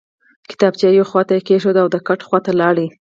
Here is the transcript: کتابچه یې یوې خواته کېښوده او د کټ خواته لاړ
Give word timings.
کتابچه 0.49 0.85
یې 0.89 0.95
یوې 0.95 1.09
خواته 1.09 1.35
کېښوده 1.47 1.79
او 1.83 1.89
د 1.93 1.97
کټ 2.07 2.19
خواته 2.27 2.51
لاړ 2.61 2.75